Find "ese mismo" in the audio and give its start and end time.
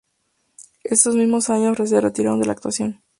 0.83-1.37